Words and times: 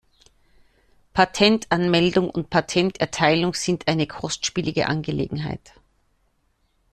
Patentanmeldung 1.13 2.27
und 2.31 2.49
Patenterteilung 2.49 3.53
sind 3.53 3.87
eine 3.87 4.07
kostspielige 4.07 4.87
Angelegenheit. 4.87 5.75